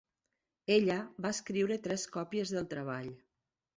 Ella 0.75 0.95
va 1.25 1.33
escriure 1.37 1.77
tres 1.89 2.07
còpies 2.19 2.55
del 2.57 2.67
treball. 2.73 3.13